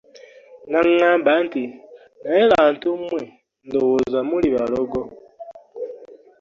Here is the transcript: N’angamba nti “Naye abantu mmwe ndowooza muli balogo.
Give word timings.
N’angamba 0.69 1.31
nti 1.45 1.63
“Naye 2.21 2.43
abantu 2.49 2.87
mmwe 3.01 3.21
ndowooza 3.65 4.19
muli 4.29 4.47
balogo. 4.55 4.99